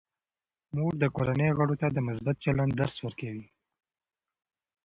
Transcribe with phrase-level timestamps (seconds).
[0.75, 3.47] مور د کورنۍ غړو ته د مثبت چلند درس ورکوي.